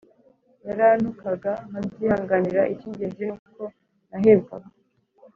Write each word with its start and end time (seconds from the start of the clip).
Yarantukaga 0.67 1.51
nkabyihanganira 1.67 2.61
Icy’ 2.73 2.85
ingenzi 2.89 3.23
ni 3.27 3.33
uko 3.37 3.63
nahebwaga 4.09 4.69